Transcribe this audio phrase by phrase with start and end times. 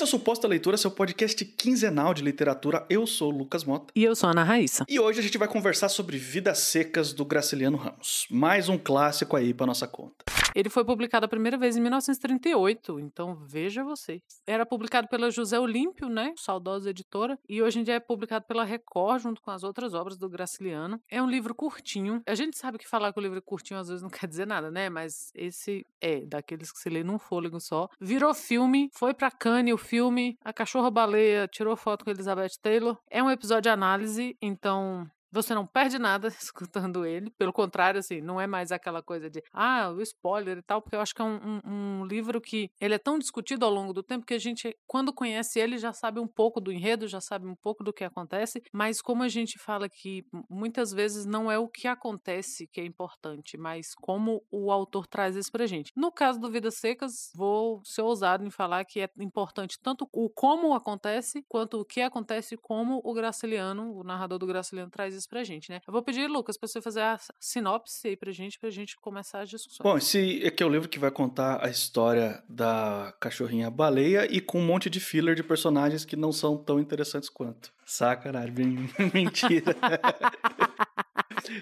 [0.00, 2.86] Esse é o Suposta Leitura, seu podcast quinzenal de literatura.
[2.88, 3.92] Eu sou o Lucas Mota.
[3.94, 4.86] E eu sou a Ana Raíssa.
[4.88, 8.26] E hoje a gente vai conversar sobre Vidas Secas do Graciliano Ramos.
[8.30, 10.24] Mais um clássico aí pra nossa conta.
[10.54, 14.20] Ele foi publicado a primeira vez em 1938, então veja você.
[14.46, 16.32] Era publicado pela José Olímpio, né?
[16.36, 20.16] Saudosa editora, e hoje em dia é publicado pela Record junto com as outras obras
[20.18, 21.00] do Graciliano.
[21.08, 22.22] É um livro curtinho.
[22.26, 24.46] A gente sabe que falar que o livro é curtinho às vezes não quer dizer
[24.46, 24.88] nada, né?
[24.88, 27.88] Mas esse é daqueles que se lê num fôlego só.
[28.00, 32.98] Virou filme, foi pra Cannes o filme, a cachorra baleia tirou foto com Elizabeth Taylor.
[33.08, 37.30] É um episódio de análise, então você não perde nada escutando ele.
[37.30, 40.96] Pelo contrário, assim, não é mais aquela coisa de ah, o spoiler e tal, porque
[40.96, 41.60] eu acho que é um, um,
[42.00, 45.12] um, livro que ele é tão discutido ao longo do tempo que a gente, quando
[45.12, 48.62] conhece ele, já sabe um pouco do enredo, já sabe um pouco do que acontece,
[48.72, 52.84] mas como a gente fala que muitas vezes não é o que acontece que é
[52.84, 55.92] importante, mas como o autor traz isso pra gente.
[55.94, 60.28] No caso do Vidas Secas, vou ser ousado em falar que é importante tanto o
[60.28, 65.26] como acontece, quanto o que acontece, como o Graciliano, o narrador do Graciliano, traz coisas
[65.26, 65.80] pra gente, né?
[65.86, 69.40] Eu vou pedir, Lucas, pra você fazer a sinopse aí pra gente, pra gente começar
[69.40, 69.82] as discussões.
[69.82, 74.40] Bom, esse aqui é o livro que vai contar a história da cachorrinha baleia e
[74.40, 77.72] com um monte de filler de personagens que não são tão interessantes quanto.
[77.84, 78.52] Sacanagem,
[79.12, 79.76] mentira.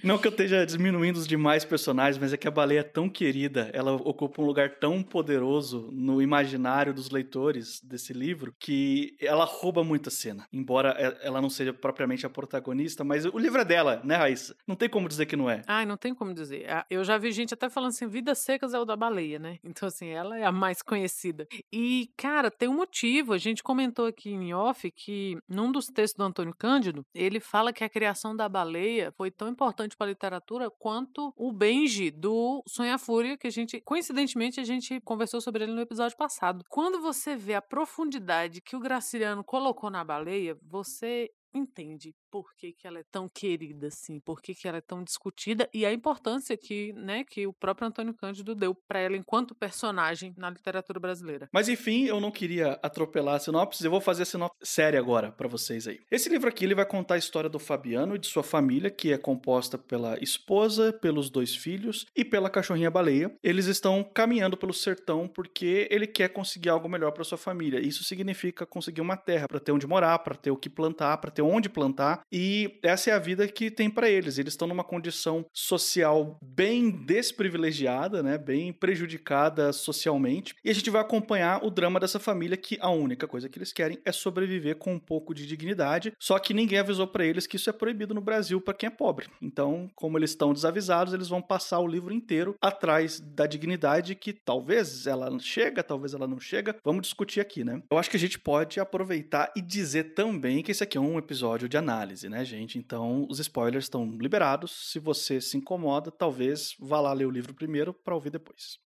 [0.03, 3.09] Não que eu esteja diminuindo os demais personagens, mas é que a baleia é tão
[3.09, 9.45] querida, ela ocupa um lugar tão poderoso no imaginário dos leitores desse livro, que ela
[9.45, 10.47] rouba muita cena.
[10.53, 10.91] Embora
[11.23, 14.57] ela não seja propriamente a protagonista, mas o livro é dela, né, Raíssa?
[14.67, 15.63] Não tem como dizer que não é.
[15.67, 16.67] Ai, não tem como dizer.
[16.91, 19.59] Eu já vi gente até falando assim, Vidas Secas é o da baleia, né?
[19.63, 21.47] Então, assim, ela é a mais conhecida.
[21.73, 23.33] E, cara, tem um motivo.
[23.33, 27.73] A gente comentou aqui em off que num dos textos do Antônio Cândido, ele fala
[27.73, 32.11] que a criação da baleia foi tão importante importante para a literatura quanto o Benji
[32.11, 36.65] do Sonha Fúria, que a gente, coincidentemente, a gente conversou sobre ele no episódio passado.
[36.71, 42.73] Quando você vê a profundidade que o Graciliano colocou na baleia, você entende por que,
[42.73, 45.93] que ela é tão querida assim, por que, que ela é tão discutida e a
[45.93, 51.01] importância que, né, que o próprio Antônio Cândido deu para ela enquanto personagem na literatura
[51.01, 51.49] brasileira.
[51.53, 55.33] Mas enfim, eu não queria atropelar a sinopse, eu vou fazer a sinopse séria agora
[55.33, 56.01] para vocês aí.
[56.11, 59.13] Esse livro aqui ele vai contar a história do Fabiano e de sua família, que
[59.13, 63.35] é composta pela esposa, pelos dois filhos e pela cachorrinha baleia.
[63.43, 67.81] Eles estão caminhando pelo sertão porque ele quer conseguir algo melhor para sua família.
[67.81, 71.31] Isso significa conseguir uma terra para ter onde morar, para ter o que plantar, para
[71.31, 74.39] ter onde plantar e essa é a vida que tem para eles.
[74.39, 78.37] Eles estão numa condição social bem desprivilegiada, né?
[78.37, 80.55] Bem prejudicada socialmente.
[80.65, 83.73] E a gente vai acompanhar o drama dessa família que a única coisa que eles
[83.73, 86.13] querem é sobreviver com um pouco de dignidade.
[86.19, 88.91] Só que ninguém avisou para eles que isso é proibido no Brasil para quem é
[88.91, 89.27] pobre.
[89.41, 94.33] Então, como eles estão desavisados, eles vão passar o livro inteiro atrás da dignidade que
[94.33, 96.77] talvez ela chega, talvez ela não chega.
[96.85, 97.83] Vamos discutir aqui, né?
[97.91, 101.19] Eu acho que a gente pode aproveitar e dizer também que esse aqui é um
[101.29, 102.79] episódio de análise né, gente?
[102.79, 104.91] Então, os spoilers estão liberados.
[104.91, 108.79] Se você se incomoda, talvez vá lá ler o livro primeiro para ouvir depois.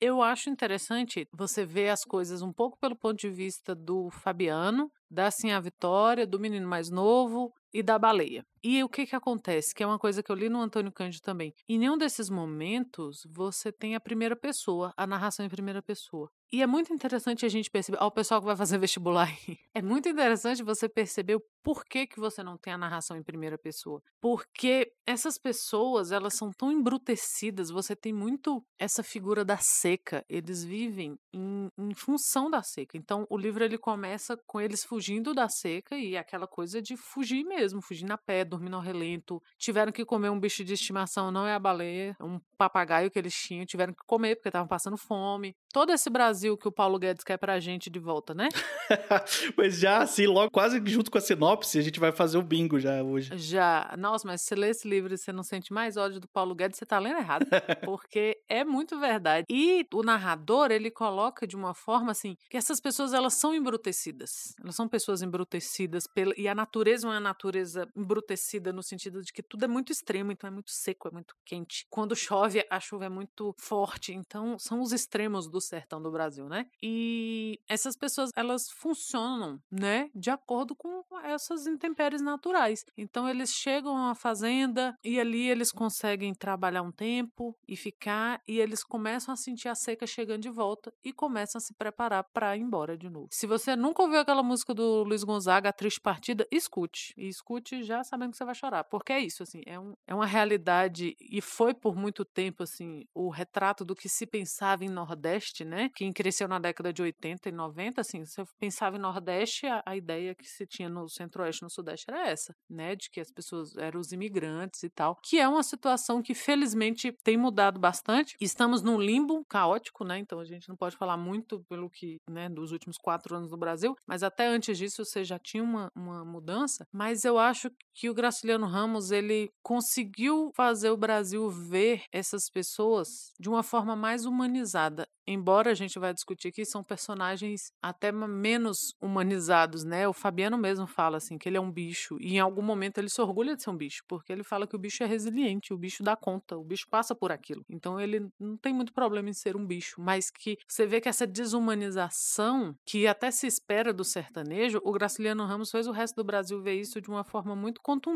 [0.00, 4.88] Eu acho interessante você ver as coisas um pouco pelo ponto de vista do Fabiano,
[5.10, 8.44] da Sim a Vitória, do menino mais novo e da baleia.
[8.62, 9.74] E o que que acontece?
[9.74, 11.54] Que é uma coisa que eu li no Antônio Cândido também.
[11.68, 16.30] Em nenhum desses momentos você tem a primeira pessoa, a narração em primeira pessoa.
[16.50, 19.82] E é muito interessante a gente perceber, ao pessoal que vai fazer vestibular aí, é
[19.82, 24.02] muito interessante você perceber o porquê que você não tem a narração em primeira pessoa.
[24.18, 30.64] Porque essas pessoas, elas são tão embrutecidas, você tem muito essa figura da seca, eles
[30.64, 32.96] vivem em, em função da seca.
[32.96, 37.44] Então, o livro ele começa com eles fugindo da seca e aquela coisa de fugir
[37.44, 39.42] mesmo, fugir na pé, dormir no relento.
[39.58, 43.18] Tiveram que comer um bicho de estimação, não é a baleia, é um papagaio que
[43.18, 45.54] eles tinham, tiveram que comer porque estavam passando fome.
[45.72, 48.48] Todo esse Brasil que o Paulo Guedes quer pra gente de volta, né?
[49.54, 52.80] pois já, assim, logo quase junto com a sinopse, a gente vai fazer o bingo
[52.80, 53.36] já hoje.
[53.36, 53.94] Já.
[53.98, 56.54] Nossa, mas se você lê esse livro e você não sente mais ódio do Paulo
[56.54, 57.46] Guedes, você tá lendo errado.
[57.84, 59.46] porque é muito verdade.
[59.50, 64.54] E o narrador, ele coloca de uma forma assim, que essas pessoas, elas são embrutecidas.
[64.60, 66.32] Elas são pessoas embrutecidas pela...
[66.36, 68.37] e a natureza é uma natureza embrutecida
[68.72, 71.86] no sentido de que tudo é muito extremo, então é muito seco, é muito quente.
[71.90, 76.48] Quando chove, a chuva é muito forte, então são os extremos do sertão do Brasil,
[76.48, 76.66] né?
[76.82, 82.84] E essas pessoas, elas funcionam, né, de acordo com essas intempéries naturais.
[82.96, 88.58] Então eles chegam à fazenda e ali eles conseguem trabalhar um tempo e ficar e
[88.58, 92.56] eles começam a sentir a seca chegando de volta e começam a se preparar para
[92.56, 93.28] ir embora de novo.
[93.30, 97.12] Se você nunca ouviu aquela música do Luiz Gonzaga, A Triste Partida, escute.
[97.16, 98.84] E escute já sabendo que você vai chorar.
[98.84, 103.04] Porque é isso, assim, é, um, é uma realidade, e foi por muito tempo, assim,
[103.14, 105.90] o retrato do que se pensava em Nordeste, né?
[105.94, 109.96] Quem cresceu na década de 80 e 90, assim, você pensava em Nordeste, a, a
[109.96, 112.94] ideia que se tinha no Centro-Oeste no Sudeste era essa, né?
[112.94, 115.16] De que as pessoas eram os imigrantes e tal.
[115.22, 118.36] Que é uma situação que, felizmente, tem mudado bastante.
[118.40, 120.18] Estamos num limbo caótico, né?
[120.18, 123.56] Então a gente não pode falar muito pelo que, né, dos últimos quatro anos no
[123.56, 126.86] Brasil, mas até antes disso você já tinha uma, uma mudança.
[126.92, 133.32] Mas eu acho que o Graciliano Ramos, ele conseguiu fazer o Brasil ver essas pessoas
[133.38, 138.94] de uma forma mais humanizada embora a gente vai discutir aqui, são personagens até menos
[139.00, 140.08] humanizados, né?
[140.08, 143.10] O Fabiano mesmo fala assim que ele é um bicho e em algum momento ele
[143.10, 145.76] se orgulha de ser um bicho, porque ele fala que o bicho é resiliente, o
[145.76, 147.62] bicho dá conta, o bicho passa por aquilo.
[147.68, 151.08] Então ele não tem muito problema em ser um bicho, mas que você vê que
[151.08, 156.24] essa desumanização que até se espera do sertanejo, o Graciliano Ramos fez o resto do
[156.24, 158.07] Brasil ver isso de uma forma muito contundente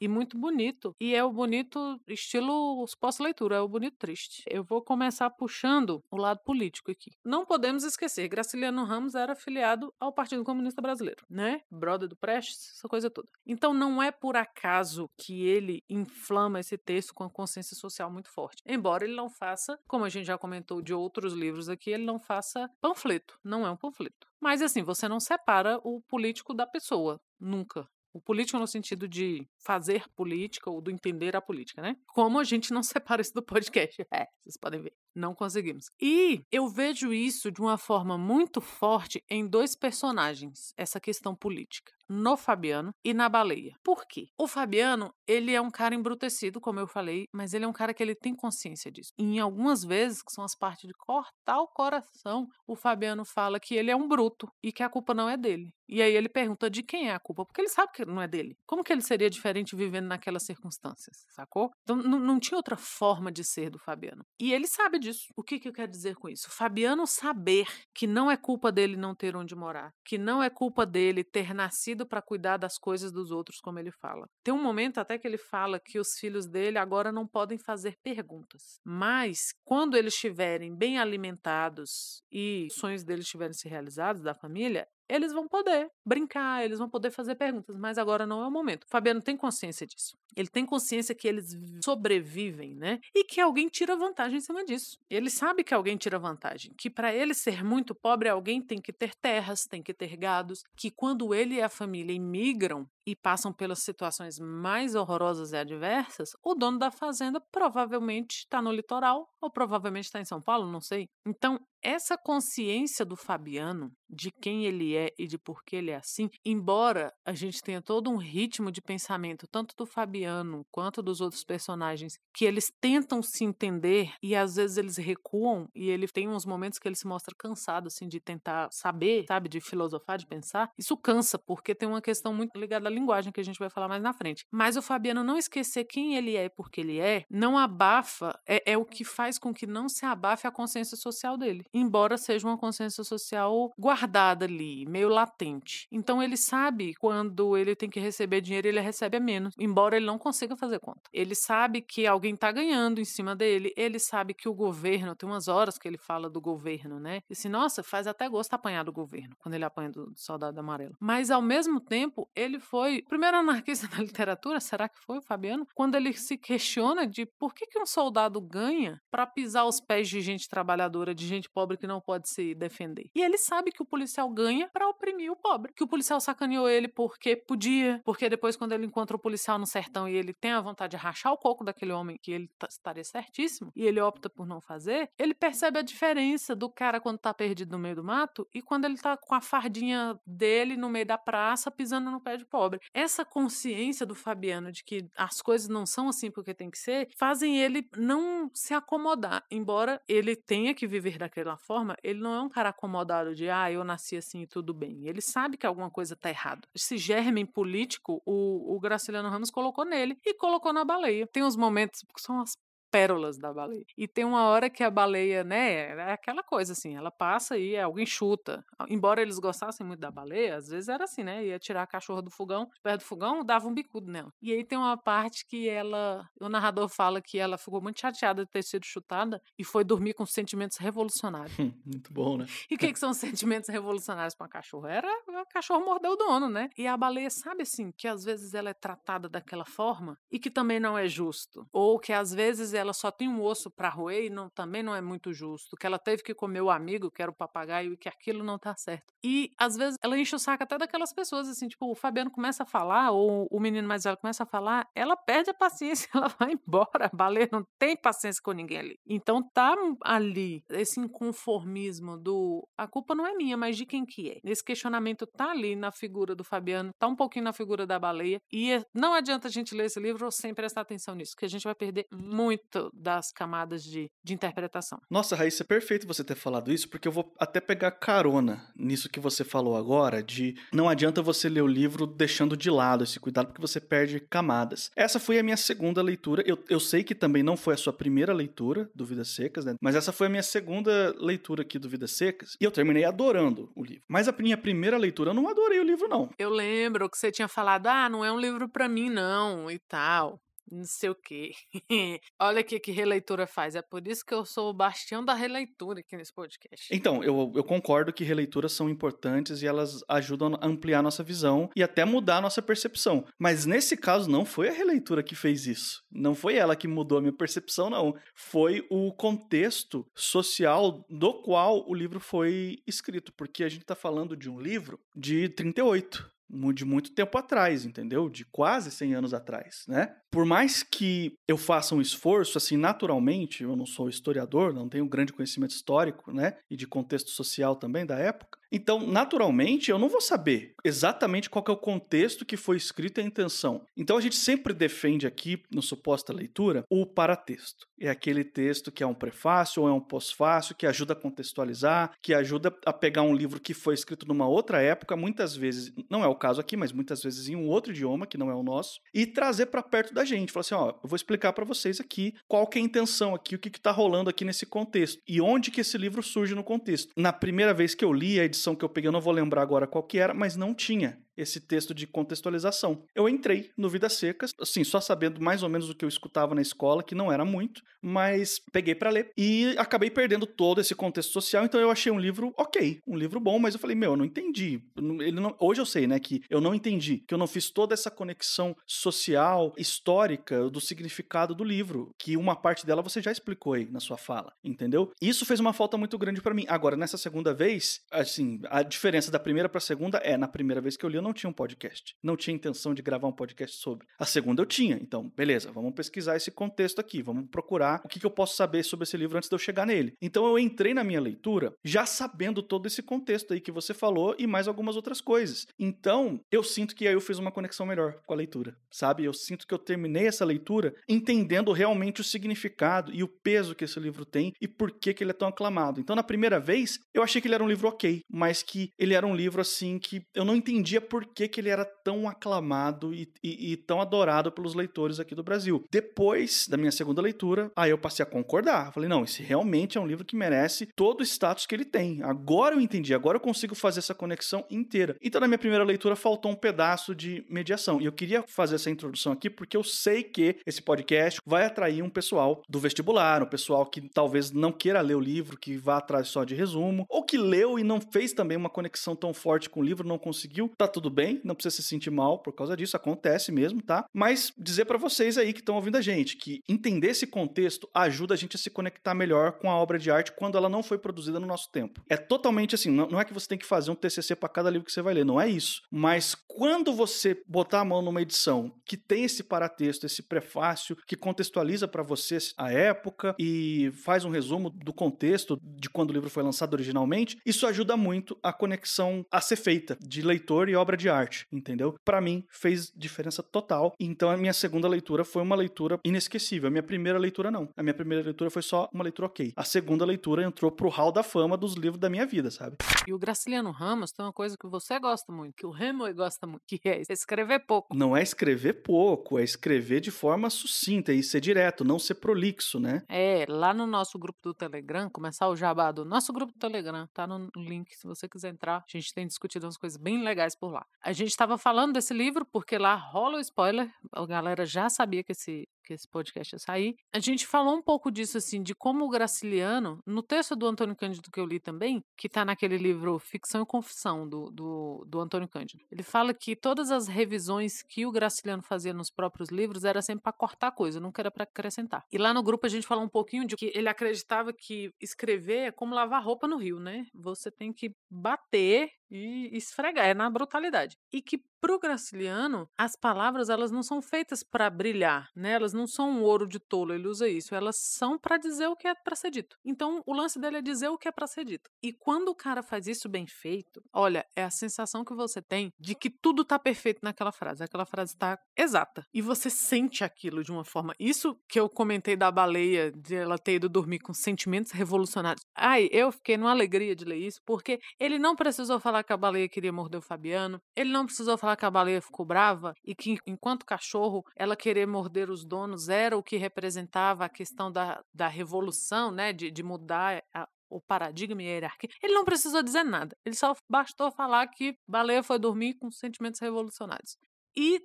[0.00, 0.94] e muito bonito.
[1.00, 4.42] E é o bonito estilo pós-leitura, é o bonito triste.
[4.46, 7.10] Eu vou começar puxando o lado lado político aqui.
[7.24, 11.60] Não podemos esquecer, Graciliano Ramos era afiliado ao Partido Comunista Brasileiro, né?
[11.70, 13.28] Brother do Prestes, essa coisa toda.
[13.46, 18.30] Então não é por acaso que ele inflama esse texto com a consciência social muito
[18.30, 18.62] forte.
[18.66, 22.18] Embora ele não faça, como a gente já comentou de outros livros aqui, ele não
[22.18, 23.38] faça panfleto.
[23.42, 24.26] Não é um panfleto.
[24.40, 27.20] Mas assim, você não separa o político da pessoa.
[27.40, 27.88] Nunca.
[28.12, 31.96] O político no sentido de fazer política ou do entender a política, né?
[32.06, 34.00] Como a gente não separa isso do podcast.
[34.12, 34.92] É, vocês podem ver.
[35.14, 35.86] Não conseguimos.
[36.00, 41.92] E eu vejo isso de uma forma muito forte em dois personagens, essa questão política
[42.08, 43.74] no Fabiano e na baleia.
[43.84, 44.28] Por quê?
[44.38, 47.92] O Fabiano, ele é um cara embrutecido, como eu falei, mas ele é um cara
[47.92, 49.12] que ele tem consciência disso.
[49.18, 53.60] E em algumas vezes, que são as partes de cortar o coração, o Fabiano fala
[53.60, 55.70] que ele é um bruto e que a culpa não é dele.
[55.88, 58.28] E aí ele pergunta de quem é a culpa, porque ele sabe que não é
[58.28, 58.56] dele.
[58.66, 61.70] Como que ele seria diferente vivendo naquelas circunstâncias, sacou?
[61.82, 64.24] Então não tinha outra forma de ser do Fabiano.
[64.40, 65.26] E ele sabe disso.
[65.36, 66.50] O que, que eu quero dizer com isso?
[66.50, 70.84] Fabiano saber que não é culpa dele não ter onde morar, que não é culpa
[70.84, 74.28] dele ter nascido para cuidar das coisas dos outros, como ele fala.
[74.42, 77.96] Tem um momento até que ele fala que os filhos dele agora não podem fazer
[78.02, 84.34] perguntas, mas quando eles estiverem bem alimentados e os sonhos deles estiverem se realizados da
[84.34, 88.50] família, eles vão poder brincar, eles vão poder fazer perguntas, mas agora não é o
[88.50, 88.84] momento.
[88.84, 90.16] O Fabiano tem consciência disso.
[90.36, 93.00] Ele tem consciência que eles sobrevivem, né?
[93.14, 94.98] E que alguém tira vantagem em cima disso.
[95.10, 98.92] Ele sabe que alguém tira vantagem, que para ele ser muito pobre, alguém tem que
[98.92, 103.52] ter terras, tem que ter gados, que quando ele e a família imigram e passam
[103.52, 109.50] pelas situações mais horrorosas e adversas, o dono da fazenda provavelmente está no litoral ou
[109.50, 111.08] provavelmente está em São Paulo, não sei.
[111.26, 115.96] Então, essa consciência do Fabiano, de quem ele é e de por que ele é
[115.96, 121.20] assim, embora a gente tenha todo um ritmo de pensamento, tanto do Fabiano quanto dos
[121.20, 126.28] outros personagens, que eles tentam se entender e às vezes eles recuam e ele tem
[126.28, 130.26] uns momentos que ele se mostra cansado, assim, de tentar saber, sabe, de filosofar, de
[130.26, 130.70] pensar.
[130.78, 133.88] Isso cansa, porque tem uma questão muito ligada à linguagem que a gente vai falar
[133.88, 134.44] mais na frente.
[134.50, 138.38] Mas o Fabiano não esquecer quem ele é e por que ele é, não abafa,
[138.46, 142.16] é, é o que faz com que não se abafe a consciência social dele embora
[142.16, 145.86] seja uma consciência social guardada ali, meio latente.
[145.90, 150.06] Então ele sabe quando ele tem que receber dinheiro, ele recebe a menos, embora ele
[150.06, 151.02] não consiga fazer conta.
[151.12, 155.28] Ele sabe que alguém está ganhando em cima dele, ele sabe que o governo, tem
[155.28, 157.22] umas horas que ele fala do governo, né?
[157.28, 160.94] E assim, nossa, faz até gosto apanhar do governo, quando ele apanha do soldado amarelo.
[161.00, 165.22] Mas ao mesmo tempo, ele foi o primeiro anarquista da literatura, será que foi o
[165.22, 165.66] Fabiano?
[165.74, 170.08] Quando ele se questiona de por que, que um soldado ganha para pisar os pés
[170.08, 173.10] de gente trabalhadora, de gente pobre que não pode se defender.
[173.16, 175.72] E ele sabe que o policial ganha para oprimir o pobre.
[175.72, 179.66] Que o policial sacaneou ele porque podia, porque depois, quando ele encontra o policial no
[179.66, 183.02] sertão e ele tem a vontade de rachar o coco daquele homem, que ele estaria
[183.02, 187.34] certíssimo, e ele opta por não fazer, ele percebe a diferença do cara quando tá
[187.34, 191.06] perdido no meio do mato e quando ele tá com a fardinha dele no meio
[191.06, 192.78] da praça pisando no pé de pobre.
[192.94, 197.08] Essa consciência do Fabiano de que as coisas não são assim porque tem que ser,
[197.16, 202.42] fazem ele não se acomodar, embora ele tenha que viver daquela forma, ele não é
[202.42, 205.06] um cara acomodado de, ah, eu nasci assim e tudo bem.
[205.06, 206.68] Ele sabe que alguma coisa tá errada.
[206.74, 211.26] Esse germe político, o, o Graciliano Ramos colocou nele e colocou na baleia.
[211.26, 212.56] Tem uns momentos que são as
[212.90, 213.84] pérolas da baleia.
[213.96, 217.76] E tem uma hora que a baleia, né, é aquela coisa assim, ela passa e
[217.78, 218.64] alguém chuta.
[218.88, 222.22] Embora eles gostassem muito da baleia, às vezes era assim, né, ia tirar a cachorra
[222.22, 224.32] do fogão, perto do fogão, dava um bicudo nela.
[224.40, 228.44] E aí tem uma parte que ela, o narrador fala que ela ficou muito chateada
[228.44, 231.56] de ter sido chutada e foi dormir com sentimentos revolucionários.
[231.84, 232.46] muito bom, né?
[232.70, 234.90] E o que, que são sentimentos revolucionários para uma cachorra?
[234.90, 236.68] Era a cachorro mordeu o dono, né?
[236.76, 240.50] E a baleia sabe assim que às vezes ela é tratada daquela forma e que
[240.50, 244.26] também não é justo, ou que às vezes ela só tem um osso para roer
[244.26, 247.22] e não, também não é muito justo, que ela teve que comer o amigo, que
[247.22, 249.12] era o papagaio, e que aquilo não tá certo.
[249.22, 252.62] E às vezes ela enche o saco até daquelas pessoas, assim, tipo, o Fabiano começa
[252.62, 256.28] a falar, ou o menino mais velho começa a falar, ela perde a paciência, ela
[256.28, 257.06] vai embora.
[257.12, 259.00] A baleia não tem paciência com ninguém ali.
[259.06, 264.30] Então tá ali esse inconformismo do a culpa não é minha, mas de quem que
[264.30, 264.40] é.
[264.44, 268.40] Esse questionamento tá ali na figura do Fabiano, tá um pouquinho na figura da baleia,
[268.52, 271.48] e é, não adianta a gente ler esse livro sem prestar atenção nisso, que a
[271.48, 275.00] gente vai perder muito das camadas de, de interpretação.
[275.10, 279.08] Nossa, Raíssa, é perfeito você ter falado isso, porque eu vou até pegar carona nisso
[279.08, 283.18] que você falou agora, de não adianta você ler o livro deixando de lado esse
[283.20, 284.90] cuidado, porque você perde camadas.
[284.96, 286.42] Essa foi a minha segunda leitura.
[286.46, 289.74] Eu, eu sei que também não foi a sua primeira leitura do Vidas Secas, né?
[289.80, 292.56] Mas essa foi a minha segunda leitura aqui do Vidas Secas.
[292.60, 294.02] E eu terminei adorando o livro.
[294.08, 296.30] Mas a minha primeira leitura, eu não adorei o livro, não.
[296.38, 299.78] Eu lembro que você tinha falado, ah, não é um livro para mim, não, e
[299.78, 301.52] tal não sei o quê.
[302.40, 303.74] Olha o que, que releitura faz.
[303.74, 306.88] É por isso que eu sou o bastião da releitura aqui nesse podcast.
[306.92, 311.70] Então, eu, eu concordo que releituras são importantes e elas ajudam a ampliar nossa visão
[311.74, 313.24] e até mudar nossa percepção.
[313.38, 316.02] Mas nesse caso, não foi a releitura que fez isso.
[316.10, 318.14] Não foi ela que mudou a minha percepção, não.
[318.34, 323.32] Foi o contexto social do qual o livro foi escrito.
[323.32, 326.37] Porque a gente está falando de um livro de 38
[326.74, 328.28] de muito tempo atrás, entendeu?
[328.28, 330.16] De quase 100 anos atrás, né?
[330.30, 335.06] Por mais que eu faça um esforço, assim, naturalmente, eu não sou historiador, não tenho
[335.08, 336.56] grande conhecimento histórico, né?
[336.70, 338.57] E de contexto social também da época.
[338.70, 343.22] Então, naturalmente, eu não vou saber exatamente qual é o contexto que foi escrito e
[343.22, 343.82] a intenção.
[343.96, 347.86] Então, a gente sempre defende aqui, no suposta leitura, o paratexto.
[348.00, 352.12] É aquele texto que é um prefácio ou é um pós-fácio, que ajuda a contextualizar,
[352.22, 356.22] que ajuda a pegar um livro que foi escrito numa outra época, muitas vezes, não
[356.22, 358.62] é o caso aqui, mas muitas vezes em um outro idioma, que não é o
[358.62, 360.52] nosso, e trazer para perto da gente.
[360.52, 363.56] Falar assim, ó, eu vou explicar para vocês aqui qual que é a intenção aqui,
[363.56, 367.12] o que está rolando aqui nesse contexto, e onde que esse livro surge no contexto.
[367.16, 369.62] Na primeira vez que eu li a edição que eu peguei, eu não vou lembrar
[369.62, 373.04] agora qual que era, mas não tinha esse texto de contextualização.
[373.14, 376.54] Eu entrei no Vidas Secas, assim, só sabendo mais ou menos o que eu escutava
[376.54, 380.94] na escola, que não era muito, mas peguei para ler e acabei perdendo todo esse
[380.94, 384.12] contexto social, então eu achei um livro ok, um livro bom, mas eu falei, meu,
[384.12, 384.82] eu não entendi.
[384.96, 385.54] Ele não...
[385.58, 388.76] Hoje eu sei, né, que eu não entendi, que eu não fiz toda essa conexão
[388.86, 394.00] social, histórica, do significado do livro, que uma parte dela você já explicou aí na
[394.00, 395.12] sua fala, entendeu?
[395.20, 396.64] Isso fez uma falta muito grande para mim.
[396.68, 400.80] Agora, nessa segunda vez, assim, a diferença da primeira para a segunda é, na primeira
[400.80, 402.14] vez que eu li, eu não tinha um podcast.
[402.22, 404.06] Não tinha intenção de gravar um podcast sobre.
[404.18, 404.98] A segunda eu tinha.
[405.00, 407.22] Então, beleza, vamos pesquisar esse contexto aqui.
[407.22, 409.86] Vamos procurar o que, que eu posso saber sobre esse livro antes de eu chegar
[409.86, 410.14] nele.
[410.20, 414.34] Então, eu entrei na minha leitura já sabendo todo esse contexto aí que você falou
[414.38, 415.66] e mais algumas outras coisas.
[415.78, 419.24] Então, eu sinto que aí eu fiz uma conexão melhor com a leitura, sabe?
[419.24, 423.84] Eu sinto que eu terminei essa leitura entendendo realmente o significado e o peso que
[423.84, 426.00] esse livro tem e por que, que ele é tão aclamado.
[426.00, 429.14] Então, na primeira vez, eu achei que ele era um livro ok, mas que ele
[429.14, 432.28] era um livro assim que eu não entendia por por que, que ele era tão
[432.28, 435.84] aclamado e, e, e, tão adorado pelos leitores aqui do Brasil.
[435.90, 438.92] Depois da minha segunda leitura, aí eu passei a concordar.
[438.92, 442.22] Falei, não, esse realmente é um livro que merece todo o status que ele tem.
[442.22, 445.16] Agora eu entendi, agora eu consigo fazer essa conexão inteira.
[445.20, 448.00] Então, na minha primeira leitura, faltou um pedaço de mediação.
[448.00, 452.00] E eu queria fazer essa introdução aqui porque eu sei que esse podcast vai atrair
[452.00, 455.96] um pessoal do vestibular, um pessoal que talvez não queira ler o livro, que vá
[455.96, 459.68] atrás só de resumo, ou que leu e não fez também uma conexão tão forte
[459.68, 460.70] com o livro, não conseguiu.
[460.76, 464.04] Tá tudo tudo bem, não precisa se sentir mal por causa disso, acontece mesmo, tá?
[464.12, 468.34] Mas dizer para vocês aí que estão ouvindo a gente que entender esse contexto ajuda
[468.34, 470.98] a gente a se conectar melhor com a obra de arte quando ela não foi
[470.98, 472.02] produzida no nosso tempo.
[472.08, 474.84] É totalmente assim, não é que você tem que fazer um TCC para cada livro
[474.84, 475.82] que você vai ler, não é isso.
[475.90, 481.16] Mas quando você botar a mão numa edição que tem esse paratexto, esse prefácio que
[481.16, 486.28] contextualiza para você a época e faz um resumo do contexto de quando o livro
[486.28, 490.87] foi lançado originalmente, isso ajuda muito a conexão a ser feita de leitor e obra
[490.88, 491.94] obra de arte, entendeu?
[492.02, 493.94] Para mim fez diferença total.
[494.00, 496.68] Então a minha segunda leitura foi uma leitura inesquecível.
[496.68, 497.68] A minha primeira leitura não.
[497.76, 499.52] A minha primeira leitura foi só uma leitura ok.
[499.54, 502.76] A segunda leitura entrou pro hall da fama dos livros da minha vida, sabe?
[503.06, 506.46] E o Graciliano Ramos tem uma coisa que você gosta muito, que o Hemingway gosta
[506.46, 507.94] muito, que é escrever pouco.
[507.94, 512.80] Não é escrever pouco, é escrever de forma sucinta e ser direto, não ser prolixo,
[512.80, 513.02] né?
[513.08, 517.06] É, lá no nosso grupo do Telegram, começar o jabá do nosso grupo do Telegram,
[517.12, 518.78] tá no link se você quiser entrar.
[518.78, 520.77] A gente tem discutido umas coisas bem legais por lá.
[521.02, 525.22] A gente estava falando desse livro porque lá rola o spoiler, a galera já sabia
[525.24, 526.96] que esse que esse podcast ia sair.
[527.12, 530.94] A gente falou um pouco disso, assim, de como o Graciliano, no texto do Antônio
[530.94, 535.20] Cândido que eu li também, que está naquele livro Ficção e Confissão, do, do, do
[535.20, 539.84] Antônio Cândido, ele fala que todas as revisões que o Graciliano fazia nos próprios livros
[539.84, 542.04] era sempre para cortar coisa, nunca era para acrescentar.
[542.12, 545.68] E lá no grupo a gente falou um pouquinho de que ele acreditava que escrever
[545.68, 547.06] é como lavar roupa no rio, né?
[547.14, 550.96] Você tem que bater e esfregar, é na brutalidade.
[551.12, 555.52] E que pro Graciliano, as palavras elas não são feitas para brilhar, né?
[555.52, 557.54] Elas não são um ouro de tolo, ele usa isso.
[557.54, 559.56] Elas são para dizer o que é para ser dito.
[559.64, 561.70] Então, o lance dele é dizer o que é para ser dito.
[561.82, 565.72] E quando o cara faz isso bem feito, olha, é a sensação que você tem
[565.78, 567.64] de que tudo tá perfeito naquela frase.
[567.64, 569.04] Aquela frase tá exata.
[569.12, 570.94] E você sente aquilo de uma forma.
[570.98, 575.44] Isso que eu comentei da baleia, de ela ter ido dormir com sentimentos revolucionários.
[575.56, 579.16] Ai, eu fiquei numa alegria de ler isso, porque ele não precisou falar que a
[579.16, 582.94] baleia queria morder o Fabiano, ele não precisou falar que a baleia ficou brava e
[582.94, 588.02] que, enquanto cachorro, ela querer morder os donos era o que representava a questão da,
[588.12, 591.90] da revolução, né, de, de mudar a, o paradigma e a hierarquia.
[592.02, 593.16] Ele não precisou dizer nada.
[593.24, 597.16] Ele só bastou falar que baleia foi dormir com sentimentos revolucionários.
[597.56, 597.82] E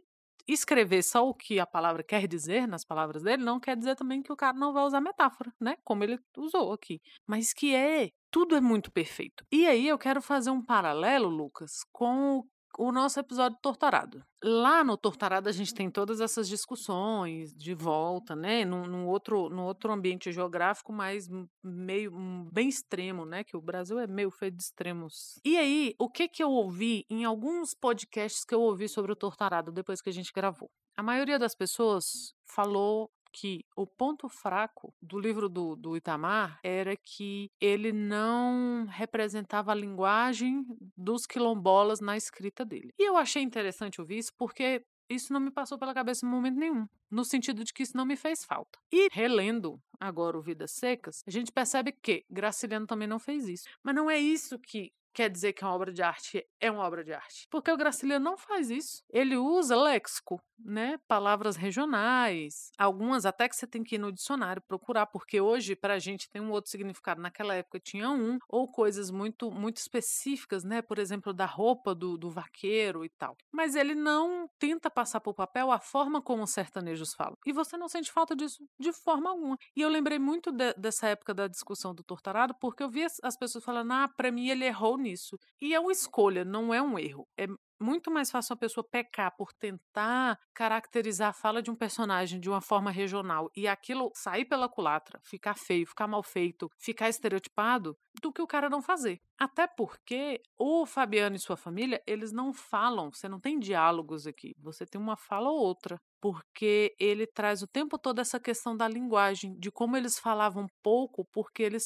[0.48, 4.22] escrever só o que a palavra quer dizer nas palavras dele não quer dizer também
[4.22, 5.78] que o cara não vai usar metáfora, né?
[5.84, 7.02] Como ele usou aqui.
[7.26, 9.46] Mas que é tudo é muito perfeito.
[9.52, 12.44] E aí eu quero fazer um paralelo, Lucas, com
[12.78, 14.24] o nosso episódio Torturado.
[14.44, 18.66] Lá no Torturado a gente tem todas essas discussões de volta, né?
[18.66, 21.30] Num, num, outro, num outro ambiente geográfico mais
[21.64, 22.12] meio
[22.52, 23.44] bem extremo, né?
[23.44, 25.40] Que o Brasil é meio feito de extremos.
[25.46, 29.16] E aí, o que que eu ouvi em alguns podcasts que eu ouvi sobre o
[29.16, 30.70] Torturado depois que a gente gravou?
[30.96, 36.96] A maioria das pessoas falou que o ponto fraco do livro do, do Itamar era
[36.96, 40.64] que ele não representava a linguagem
[40.96, 42.94] dos quilombolas na escrita dele.
[42.98, 46.58] E eu achei interessante ouvir isso porque isso não me passou pela cabeça em momento
[46.58, 48.80] nenhum, no sentido de que isso não me fez falta.
[48.92, 53.68] E relendo agora o Vidas Secas, a gente percebe que Graciliano também não fez isso.
[53.84, 57.04] Mas não é isso que quer dizer que uma obra de arte é uma obra
[57.04, 57.48] de arte.
[57.50, 59.04] Porque o Graciliano não faz isso.
[59.10, 60.98] Ele usa léxico, né?
[61.08, 65.96] Palavras regionais, algumas até que você tem que ir no dicionário procurar, porque hoje para
[65.96, 67.22] a gente tem um outro significado.
[67.22, 70.82] Naquela época tinha um, ou coisas muito muito específicas, né?
[70.82, 73.36] Por exemplo, da roupa do, do vaqueiro e tal.
[73.52, 77.38] Mas ele não tenta passar por papel a forma como os sertanejos falam.
[77.46, 79.58] E você não sente falta disso de forma alguma.
[79.76, 83.18] E eu lembrei muito de, dessa época da discussão do Tortarado, porque eu vi as,
[83.22, 85.38] as pessoas falando, ah, para mim ele errou nisso.
[85.62, 87.28] E é uma escolha, não é um erro.
[87.38, 87.48] É
[87.84, 92.50] muito mais fácil uma pessoa pecar por tentar caracterizar a fala de um personagem de
[92.50, 97.98] uma forma regional e aquilo sair pela culatra, ficar feio, ficar mal feito, ficar estereotipado,
[98.22, 99.20] do que o cara não fazer.
[99.38, 104.56] Até porque o Fabiano e sua família, eles não falam, você não tem diálogos aqui,
[104.60, 106.00] você tem uma fala ou outra.
[106.22, 111.26] Porque ele traz o tempo todo essa questão da linguagem, de como eles falavam pouco,
[111.26, 111.84] porque eles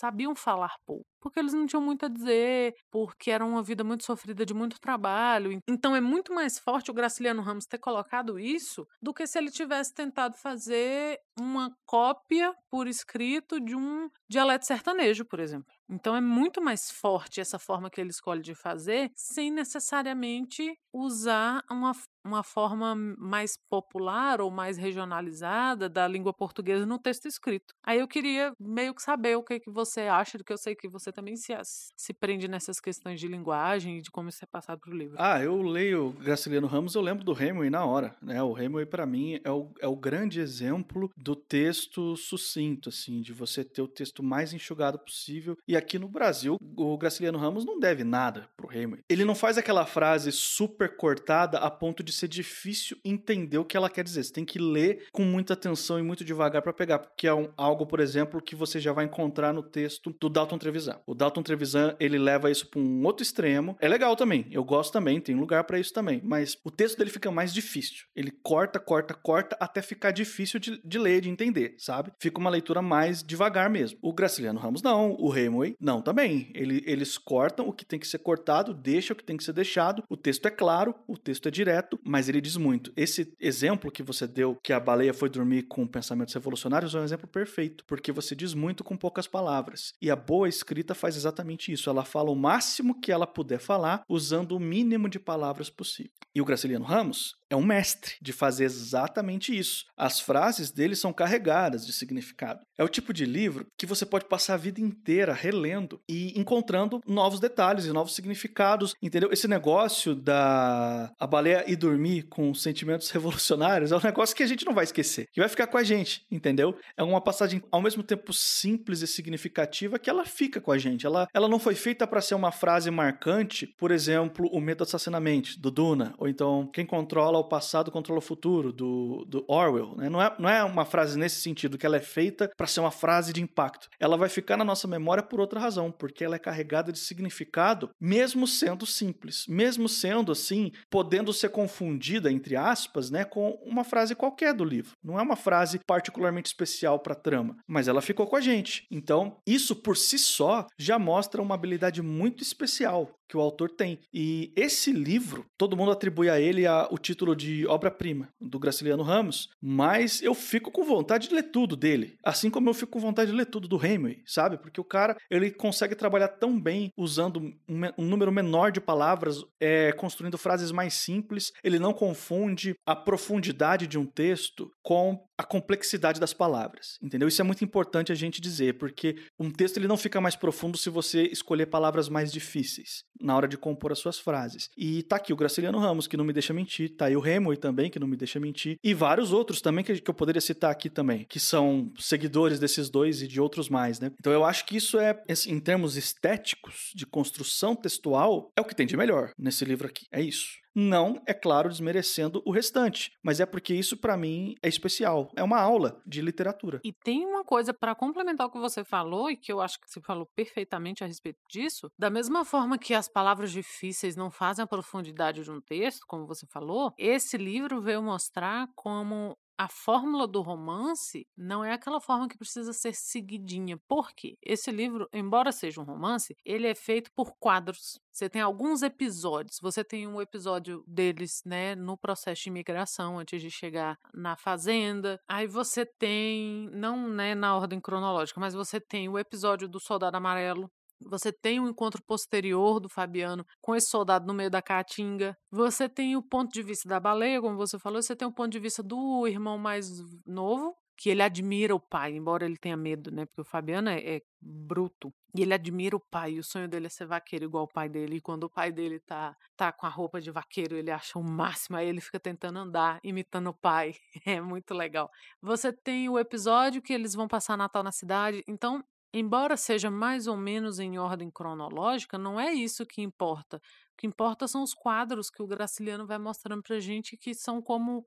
[0.00, 4.04] sabiam falar pouco porque eles não tinham muito a dizer, porque era uma vida muito
[4.04, 5.60] sofrida de muito trabalho.
[5.68, 9.50] Então é muito mais forte o Graciliano Ramos ter colocado isso do que se ele
[9.50, 15.72] tivesse tentado fazer uma cópia por escrito de um dialeto sertanejo, por exemplo.
[15.90, 21.64] Então é muito mais forte essa forma que ele escolhe de fazer, sem necessariamente usar
[21.70, 21.92] uma,
[22.24, 27.74] uma forma mais popular ou mais regionalizada da língua portuguesa no texto escrito.
[27.84, 30.74] Aí eu queria meio que saber o que, que você acha, do que eu sei
[30.74, 31.52] que você também se,
[31.96, 35.16] se prende nessas questões de linguagem e de como isso é passado para o livro.
[35.18, 38.42] Ah, eu leio Graciliano Ramos, eu lembro do Hemingway na hora, né?
[38.42, 43.32] O Hemingway para mim é o, é o grande exemplo do texto sucinto, assim, de
[43.32, 47.78] você ter o texto mais enxugado possível e aqui no Brasil, o Graciliano Ramos não
[47.78, 49.02] deve nada pro Hemingway.
[49.08, 53.76] Ele não faz aquela frase super cortada a ponto de ser difícil entender o que
[53.76, 54.22] ela quer dizer.
[54.22, 57.50] Você tem que ler com muita atenção e muito devagar para pegar, porque é um,
[57.56, 61.00] algo, por exemplo, que você já vai encontrar no texto do Dalton Trevisan.
[61.06, 63.76] O Dalton Trevisan, ele leva isso para um outro extremo.
[63.80, 67.10] É legal também, eu gosto também, tem lugar para isso também, mas o texto dele
[67.10, 68.06] fica mais difícil.
[68.14, 72.12] Ele corta, corta, corta até ficar difícil de, de ler, de entender, sabe?
[72.18, 73.98] Fica uma leitura mais devagar mesmo.
[74.02, 76.50] O Graciliano Ramos não, o Hemingway Hemingway, não também.
[76.54, 79.52] Ele, eles cortam o que tem que ser cortado, deixam o que tem que ser
[79.52, 80.02] deixado.
[80.08, 82.92] O texto é claro, o texto é direto, mas ele diz muito.
[82.96, 87.04] Esse exemplo que você deu, que a baleia foi dormir com pensamentos revolucionários, é um
[87.04, 89.92] exemplo perfeito, porque você diz muito com poucas palavras.
[90.00, 91.88] E a boa escrita faz exatamente isso.
[91.88, 96.12] Ela fala o máximo que ela puder falar, usando o mínimo de palavras possível.
[96.34, 99.84] E o Graciliano Ramos é um mestre de fazer exatamente isso.
[99.96, 102.60] As frases dele são carregadas de significado.
[102.78, 107.00] É o tipo de livro que você pode passar a vida inteira relendo e encontrando
[107.06, 109.30] novos detalhes e novos significados, entendeu?
[109.32, 114.46] Esse negócio da a baleia ir dormir com sentimentos revolucionários é um negócio que a
[114.46, 116.76] gente não vai esquecer, que vai ficar com a gente, entendeu?
[116.96, 121.04] É uma passagem ao mesmo tempo simples e significativa que ela fica com a gente.
[121.04, 125.58] Ela, ela não foi feita para ser uma frase marcante, por exemplo, o medo assassinamento
[125.58, 129.94] do Duna, ou então quem controla o passado controla o futuro, do, do Orwell.
[129.96, 130.08] Né?
[130.08, 132.90] Não, é, não é uma frase nesse sentido, que ela é feita para ser uma
[132.90, 133.88] frase de impacto.
[133.98, 137.90] Ela vai ficar na nossa memória por outra razão, porque ela é carregada de significado,
[138.00, 144.14] mesmo sendo simples, mesmo sendo assim, podendo ser confundida, entre aspas, né, com uma frase
[144.14, 144.96] qualquer do livro.
[145.02, 148.86] Não é uma frase particularmente especial para a trama, mas ela ficou com a gente.
[148.90, 154.00] Então, isso por si só já mostra uma habilidade muito especial que o autor tem.
[154.12, 159.04] E esse livro, todo mundo atribui a ele a, o título de obra-prima do Graciliano
[159.04, 162.98] Ramos, mas eu fico com vontade de ler tudo dele, assim como eu fico com
[162.98, 164.58] vontade de ler tudo do Hemingway, sabe?
[164.58, 167.54] Porque o cara, ele consegue trabalhar tão bem usando um,
[167.96, 173.86] um número menor de palavras, é, construindo frases mais simples, ele não confunde a profundidade
[173.86, 177.26] de um texto com a complexidade das palavras, entendeu?
[177.26, 180.76] Isso é muito importante a gente dizer, porque um texto ele não fica mais profundo
[180.76, 184.68] se você escolher palavras mais difíceis na hora de compor as suas frases.
[184.76, 187.56] E tá aqui o Graciliano Ramos, que não me deixa mentir, tá aí o Hemingway
[187.56, 190.70] também, que não me deixa mentir, e vários outros também que, que eu poderia citar
[190.70, 194.12] aqui também, que são seguidores desses dois e de outros mais, né?
[194.20, 198.74] Então eu acho que isso é, em termos estéticos, de construção textual, é o que
[198.74, 200.06] tem de melhor nesse livro aqui.
[200.12, 200.60] É isso.
[200.74, 205.30] Não, é claro, desmerecendo o restante, mas é porque isso para mim é especial.
[205.36, 206.80] É uma aula de literatura.
[206.84, 209.90] E tem uma coisa para complementar o que você falou e que eu acho que
[209.90, 211.90] você falou perfeitamente a respeito disso.
[211.98, 216.26] Da mesma forma que as palavras difíceis não fazem a profundidade de um texto, como
[216.26, 222.26] você falou, esse livro veio mostrar como a fórmula do romance não é aquela forma
[222.26, 223.76] que precisa ser seguidinha.
[223.86, 224.38] Por quê?
[224.42, 228.00] Esse livro, embora seja um romance, ele é feito por quadros.
[228.10, 229.58] Você tem alguns episódios.
[229.60, 235.20] Você tem um episódio deles, né, no processo de imigração antes de chegar na fazenda.
[235.28, 240.16] Aí você tem, não né, na ordem cronológica, mas você tem o episódio do Soldado
[240.16, 240.70] Amarelo,
[241.00, 245.36] você tem um encontro posterior do Fabiano com esse soldado no meio da caatinga.
[245.50, 248.02] Você tem o ponto de vista da baleia, como você falou.
[248.02, 249.88] Você tem o ponto de vista do irmão mais
[250.26, 253.24] novo, que ele admira o pai, embora ele tenha medo, né?
[253.24, 255.10] Porque o Fabiano é, é, bruto.
[255.34, 257.88] E ele admira o pai, e o sonho dele é ser vaqueiro igual o pai
[257.88, 258.16] dele.
[258.16, 261.24] E quando o pai dele tá, tá com a roupa de vaqueiro, ele acha o
[261.24, 263.94] máximo, aí ele fica tentando andar, imitando o pai.
[264.26, 265.10] É muito legal.
[265.40, 268.44] Você tem o episódio que eles vão passar Natal na cidade.
[268.46, 273.56] Então, Embora seja mais ou menos em ordem cronológica, não é isso que importa.
[273.58, 277.60] O que importa são os quadros que o Graciliano vai mostrando pra gente que são
[277.60, 278.06] como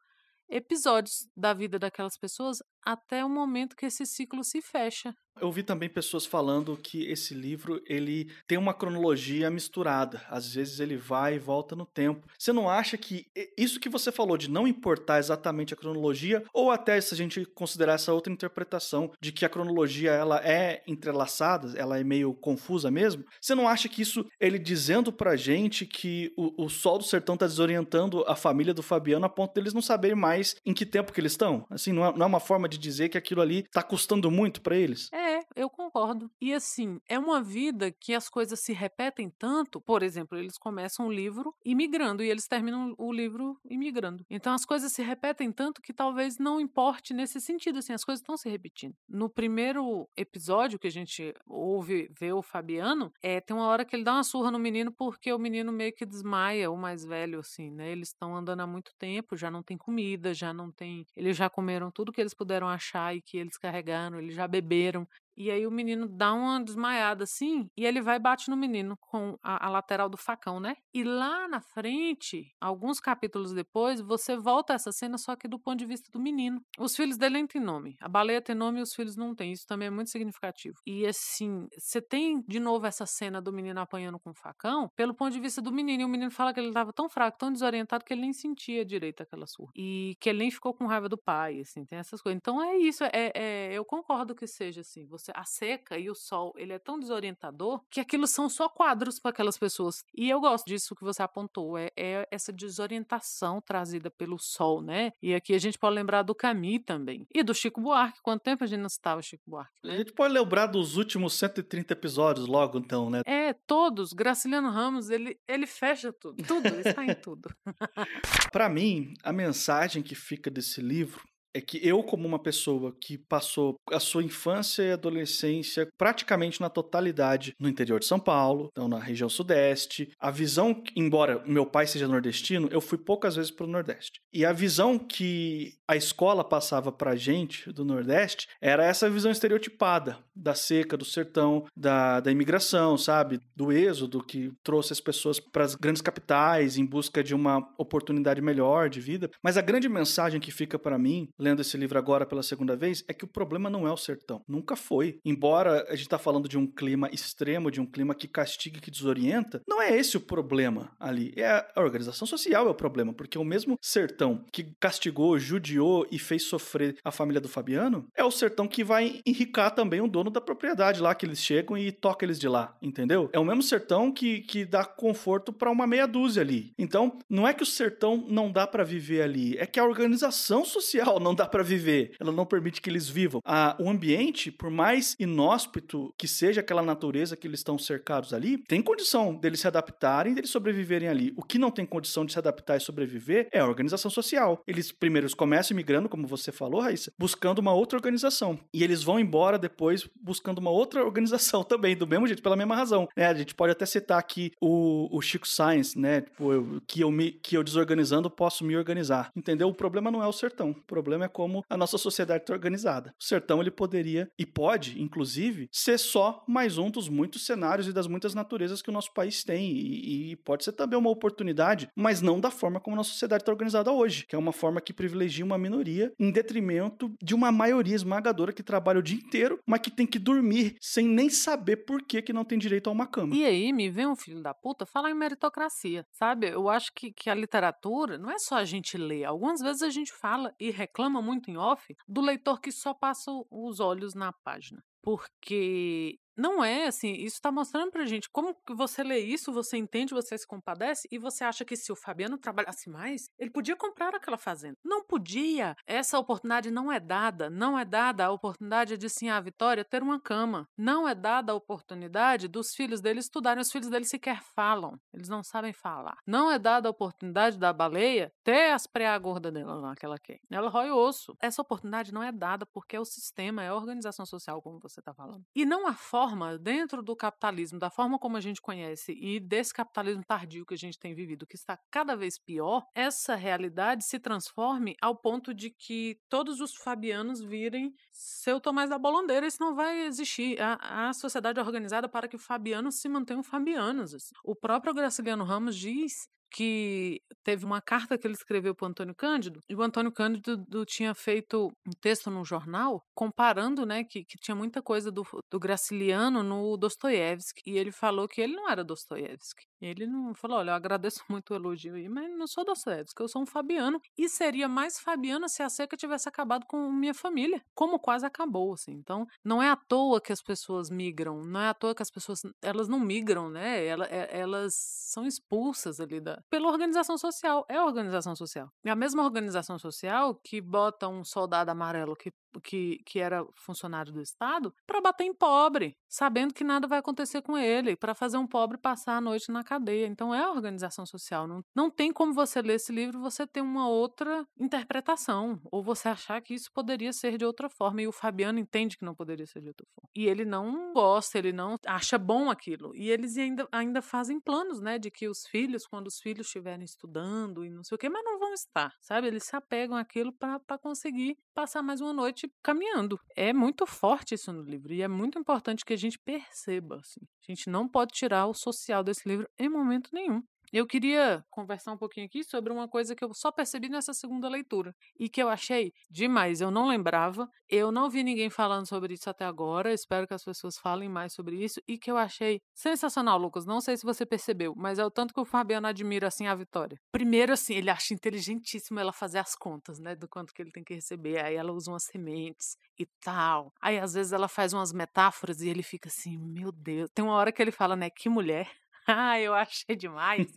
[0.50, 5.14] episódios da vida daquelas pessoas até o momento que esse ciclo se fecha.
[5.40, 10.22] Eu vi também pessoas falando que esse livro ele tem uma cronologia misturada.
[10.30, 12.28] Às vezes ele vai e volta no tempo.
[12.38, 13.26] Você não acha que
[13.58, 17.46] isso que você falou de não importar exatamente a cronologia, ou até se a gente
[17.46, 22.92] considerar essa outra interpretação de que a cronologia ela é entrelaçada, ela é meio confusa
[22.92, 23.26] mesmo?
[23.42, 27.36] Você não acha que isso ele dizendo pra gente que o, o Sol do Sertão
[27.36, 31.12] tá desorientando a família do Fabiano a ponto deles não saberem mais em que tempo
[31.12, 31.66] que eles estão?
[31.70, 34.62] Assim, não é, não é uma forma de dizer que aquilo ali tá custando muito
[34.62, 35.10] para eles?
[35.12, 35.23] É,
[35.56, 36.30] eu concordo.
[36.42, 39.82] E assim, é uma vida que as coisas se repetem tanto.
[39.82, 44.26] Por exemplo, eles começam o livro imigrando e eles terminam o livro imigrando.
[44.30, 48.22] Então as coisas se repetem tanto que talvez não importe nesse sentido, assim, as coisas
[48.22, 48.96] estão se repetindo.
[49.08, 53.96] No primeiro episódio que a gente ouve ver o Fabiano, é, tem uma hora que
[53.96, 57.40] ele dá uma surra no menino porque o menino meio que desmaia, o mais velho,
[57.40, 57.92] assim, né?
[57.92, 61.06] Eles estão andando há muito tempo, já não tem comida, já não tem.
[61.16, 65.08] Eles já comeram tudo que eles puderam achar e que eles carregaram, eles já beberam.
[65.36, 68.98] E aí o menino dá uma desmaiada assim, e ele vai e bate no menino
[68.98, 70.76] com a, a, lateral do facão, né?
[70.94, 75.60] E lá na frente, alguns capítulos depois, você volta a essa cena, só que do
[75.60, 76.62] ponto de vista do menino.
[76.78, 77.96] Os filhos dele nem têm nome.
[78.00, 79.52] A baleia tem nome e os filhos não têm.
[79.52, 80.76] Isso também é muito significativo.
[80.86, 85.14] E assim, você tem de novo essa cena do menino apanhando com o facão, pelo
[85.14, 86.04] ponto de vista do menino.
[86.04, 88.86] E o menino fala que ele estava tão fraco, tão desorientado, que ele nem sentia
[88.86, 89.72] direito aquela surra.
[89.76, 92.38] E que ele nem ficou com raiva do pai, assim, tem essas coisas.
[92.38, 95.06] Então é isso, é, é eu concordo que seja assim.
[95.08, 99.20] Você a seca e o sol, ele é tão desorientador que aquilo são só quadros
[99.20, 100.04] para aquelas pessoas.
[100.14, 105.14] E eu gosto disso que você apontou, é, é, essa desorientação trazida pelo sol, né?
[105.22, 107.28] E aqui a gente pode lembrar do Camus também.
[107.34, 108.22] E do Chico Buarque.
[108.22, 109.74] Quanto tempo a gente não citava Chico Buarque?
[109.84, 109.94] Né?
[109.94, 113.22] A gente pode lembrar dos últimos 130 episódios logo, então, né?
[113.26, 114.14] É, todos.
[114.14, 116.44] Graciliano Ramos, ele, ele fecha tudo.
[116.44, 117.54] Tudo, ele está em tudo.
[118.52, 121.22] para mim, a mensagem que fica desse livro
[121.54, 126.70] é que eu, como uma pessoa que passou a sua infância e adolescência praticamente na
[126.70, 131.86] totalidade no interior de São Paulo, então na região sudeste, a visão, embora meu pai
[131.86, 134.20] seja nordestino, eu fui poucas vezes para o Nordeste.
[134.34, 140.18] E a visão que a escola passava pra gente do Nordeste era essa visão estereotipada
[140.36, 143.40] da seca, do sertão, da, da imigração, sabe?
[143.56, 148.42] Do êxodo que trouxe as pessoas para as grandes capitais em busca de uma oportunidade
[148.42, 149.30] melhor de vida.
[149.44, 153.04] Mas a grande mensagem que fica para mim, lendo esse livro agora pela segunda vez,
[153.08, 154.42] é que o problema não é o sertão.
[154.48, 155.20] Nunca foi.
[155.26, 158.90] Embora a gente está falando de um clima extremo, de um clima que castiga, que
[158.90, 161.34] desorienta, não é esse o problema ali.
[161.36, 166.20] É a organização social é o problema, porque o mesmo sertão que castigou, judiou, e
[166.20, 170.30] fez sofrer a família do Fabiano, é o sertão que vai enricar também o dono
[170.30, 173.30] da propriedade lá, que eles chegam e toca eles de lá, entendeu?
[173.34, 176.74] É o mesmo sertão que, que dá conforto para uma meia dúzia ali.
[176.78, 180.64] Então, não é que o sertão não dá para viver ali, é que a organização
[180.66, 182.16] social não dá para viver.
[182.20, 183.42] Ela não permite que eles vivam.
[183.46, 188.58] A, o ambiente, por mais inóspito que seja aquela natureza que eles estão cercados ali,
[188.58, 191.34] tem condição deles se adaptarem, deles sobreviverem ali.
[191.36, 194.62] O que não tem condição de se adaptar e sobreviver é a organização social.
[194.68, 198.60] Eles primeiro começam migrando, como você falou, Raíssa, buscando uma outra organização.
[198.74, 202.76] E eles vão embora depois buscando uma outra organização também, do mesmo jeito, pela mesma
[202.76, 203.08] razão.
[203.16, 206.22] É, a gente pode até citar aqui o, o Chico Science, né?
[206.22, 209.32] Tipo, eu, que, eu me, que eu desorganizando posso me organizar.
[209.36, 209.70] Entendeu?
[209.70, 210.72] O problema não é o sertão.
[210.72, 213.14] O problema é como a nossa sociedade está organizada.
[213.20, 217.94] O sertão ele poderia e pode, inclusive, ser só mais um dos muitos cenários e
[217.94, 219.72] das muitas naturezas que o nosso país tem.
[219.72, 223.44] E, e pode ser também uma oportunidade, mas não da forma como a nossa sociedade
[223.44, 227.52] está organizada hoje, que é uma forma que privilegia uma minoria em detrimento de uma
[227.52, 231.78] maioria esmagadora que trabalha o dia inteiro, mas que tem que dormir sem nem saber
[231.78, 233.36] por que, que não tem direito a uma cama.
[233.36, 236.50] E aí me vem um filho da puta falar em meritocracia, sabe?
[236.50, 239.26] Eu acho que, que a literatura não é só a gente ler.
[239.26, 243.32] Algumas vezes a gente fala e reclama muito em off do leitor que só passa
[243.50, 244.84] os olhos na página.
[245.02, 249.78] Porque não é assim, isso está mostrando pra gente como que você lê isso, você
[249.78, 253.76] entende, você se compadece e você acha que se o Fabiano trabalhasse mais, ele podia
[253.76, 254.78] comprar aquela fazenda.
[254.84, 255.76] Não podia.
[255.86, 260.02] Essa oportunidade não é dada, não é dada a oportunidade de sim a Vitória ter
[260.02, 260.68] uma cama.
[260.78, 265.30] Não é dada a oportunidade dos filhos dele estudarem, os filhos dele sequer falam, eles
[265.30, 266.18] não sabem falar.
[266.26, 270.18] Não é dada a oportunidade da baleia ter as preá gorda dela lá que ela
[270.18, 270.40] quer.
[270.50, 271.36] Ela rói osso.
[271.40, 275.00] Essa oportunidade não é dada porque é o sistema, é a organização social como você
[275.00, 275.46] está falando.
[275.56, 279.42] E não há forma forma, dentro do capitalismo, da forma como a gente conhece e
[279.42, 284.06] desse capitalismo tardio que a gente tem vivido, que está cada vez pior, essa realidade
[284.06, 289.46] se transforme ao ponto de que todos os fabianos virem seu Tomás da Bolandeira.
[289.46, 290.58] Isso não vai existir.
[290.62, 294.32] A, a sociedade é organizada para que fabianos se mantenham fabianos.
[294.46, 299.16] O próprio Graciliano Ramos diz que teve uma carta que ele escreveu para o Antônio
[299.16, 304.24] Cândido, e o Antônio Cândido do, tinha feito um texto no jornal comparando, né, que,
[304.24, 308.70] que tinha muita coisa do, do Graciliano no Dostoiévski, e ele falou que ele não
[308.70, 309.66] era Dostoiévski.
[309.82, 313.28] Ele não falou, olha, eu agradeço muito o elogio aí, mas não sou Dostoiévski, eu
[313.28, 317.62] sou um Fabiano, e seria mais Fabiano se a seca tivesse acabado com minha família,
[317.76, 318.94] como quase acabou, assim.
[318.94, 322.12] Então, não é à toa que as pessoas migram, não é à toa que as
[322.12, 327.66] pessoas, elas não migram, né, elas, é, elas são expulsas ali da, pela organização social.
[327.70, 328.70] É organização social.
[328.86, 334.12] É a mesma organização social que bota um soldado amarelo que que, que era funcionário
[334.12, 338.38] do Estado para bater em pobre, sabendo que nada vai acontecer com ele, para fazer
[338.38, 340.08] um pobre passar a noite na cadeia.
[340.08, 341.48] Então é organização social.
[341.48, 346.10] Não, não tem como você ler esse livro você ter uma outra interpretação, ou você
[346.10, 348.02] achar que isso poderia ser de outra forma.
[348.02, 350.10] E o Fabiano entende que não poderia ser de outra forma.
[350.16, 352.96] E ele não gosta, ele não acha bom aquilo.
[352.96, 356.84] E eles ainda, ainda fazem planos, né, de que os filhos, quando os filhos estiverem
[356.84, 359.28] estudando e não sei o quê, mas não vão estar, sabe?
[359.28, 363.20] Eles se apegam àquilo para conseguir passar mais uma noite caminhando.
[363.36, 366.98] É muito forte isso no livro e é muito importante que a gente perceba.
[366.98, 367.22] Assim.
[367.48, 370.42] A gente não pode tirar o social desse livro em momento nenhum.
[370.74, 374.50] Eu queria conversar um pouquinho aqui sobre uma coisa que eu só percebi nessa segunda
[374.50, 376.62] leitura e que eu achei demais.
[376.62, 379.94] Eu não lembrava, eu não vi ninguém falando sobre isso até agora.
[379.94, 383.68] Espero que as pessoas falem mais sobre isso e que eu achei sensacional, Lucas.
[383.68, 386.56] Não sei se você percebeu, mas é o tanto que o Fabiano admira assim a
[386.56, 386.98] Vitória.
[387.12, 390.84] Primeiro, assim, ele acha inteligentíssimo ela fazer as contas, né, do quanto que ele tem
[390.84, 391.38] que receber.
[391.38, 393.72] Aí ela usa umas sementes e tal.
[393.80, 397.12] Aí às vezes ela faz umas metáforas e ele fica assim, meu Deus.
[397.14, 398.83] Tem uma hora que ele fala, né, que mulher.
[399.08, 400.54] Ah, eu achei demais.